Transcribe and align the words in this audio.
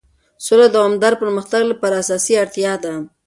سوله 0.45 0.67
د 0.69 0.73
دوامدار 0.75 1.13
پرمختګ 1.21 1.61
لپاره 1.71 1.99
اساسي 2.03 2.33
اړتیا 2.43 2.73
ده. 2.83 2.93